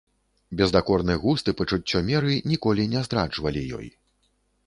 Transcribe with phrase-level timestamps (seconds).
[0.61, 3.87] Бездакорны густ і пачуццё меры ніколі не здраджвалі ёй.